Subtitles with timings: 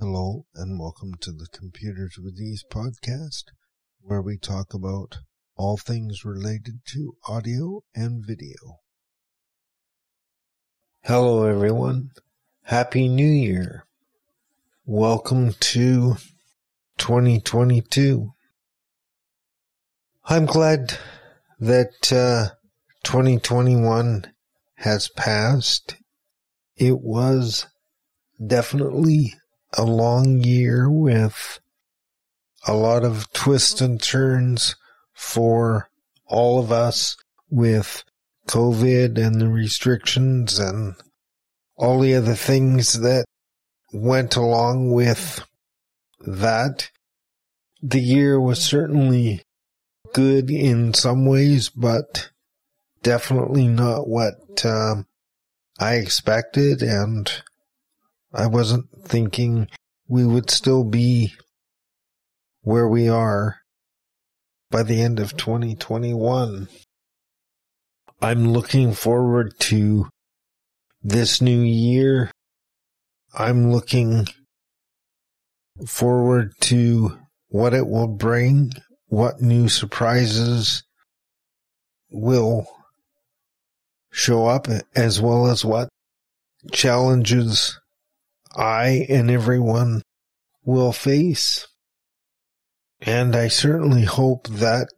[0.00, 3.44] Hello and welcome to the Computers with Ease podcast,
[4.00, 5.18] where we talk about
[5.56, 8.78] all things related to audio and video.
[11.04, 12.12] Hello everyone.
[12.62, 13.84] Happy New Year.
[14.86, 16.16] Welcome to
[16.96, 18.32] 2022.
[20.24, 20.96] I'm glad
[21.58, 22.54] that uh,
[23.04, 24.32] 2021
[24.76, 25.96] has passed.
[26.74, 27.66] It was
[28.42, 29.34] definitely
[29.74, 31.60] a long year with
[32.66, 34.76] a lot of twists and turns
[35.12, 35.90] for
[36.26, 37.16] all of us
[37.50, 38.04] with
[38.48, 40.94] COVID and the restrictions and
[41.76, 43.24] all the other things that
[43.92, 45.44] went along with
[46.20, 46.90] that.
[47.82, 49.42] The year was certainly
[50.12, 52.30] good in some ways, but
[53.02, 55.06] definitely not what um,
[55.78, 57.32] I expected and
[58.32, 59.68] I wasn't thinking
[60.06, 61.34] we would still be
[62.62, 63.56] where we are
[64.70, 66.68] by the end of 2021.
[68.22, 70.08] I'm looking forward to
[71.02, 72.30] this new year.
[73.34, 74.26] I'm looking
[75.86, 78.72] forward to what it will bring,
[79.06, 80.84] what new surprises
[82.10, 82.66] will
[84.12, 85.88] show up, as well as what
[86.72, 87.79] challenges
[88.54, 90.02] I and everyone
[90.64, 91.66] will face.
[93.00, 94.88] And I certainly hope that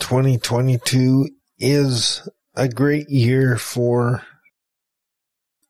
[0.00, 4.22] 2022 is a great year for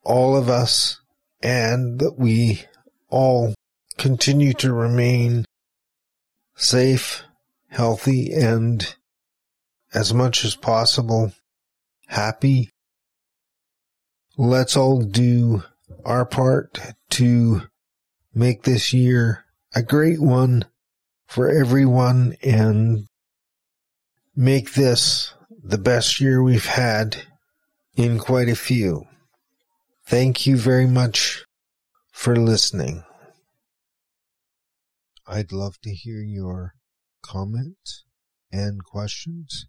[0.04, 1.00] all of us
[1.42, 2.64] and that we
[3.08, 3.54] all
[3.98, 5.44] continue to remain
[6.54, 7.24] safe,
[7.68, 8.94] healthy, and
[9.92, 11.32] as much as possible
[12.06, 12.70] happy.
[14.36, 15.64] Let's all do
[16.04, 16.78] our part
[17.10, 17.62] to
[18.34, 20.64] make this year a great one
[21.26, 23.06] for everyone and
[24.34, 27.16] make this the best year we've had
[27.96, 29.06] in quite a few.
[30.06, 31.44] Thank you very much
[32.12, 33.02] for listening.
[35.26, 36.74] I'd love to hear your
[37.22, 38.04] comments
[38.52, 39.66] and questions.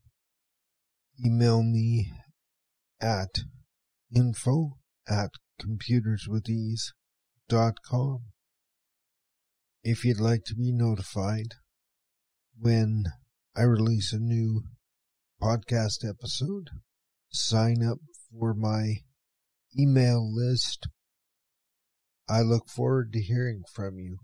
[1.25, 2.11] Email me
[3.01, 3.39] at
[4.15, 4.77] info
[5.09, 5.31] at
[5.61, 8.21] computerswithease.com.
[9.83, 11.53] If you'd like to be notified
[12.59, 13.05] when
[13.55, 14.63] I release a new
[15.41, 16.69] podcast episode,
[17.29, 17.97] sign up
[18.31, 19.01] for my
[19.77, 20.87] email list.
[22.29, 24.19] I look forward to hearing from you.